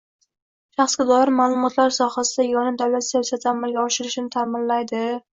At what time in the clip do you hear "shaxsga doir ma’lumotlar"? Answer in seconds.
0.77-1.93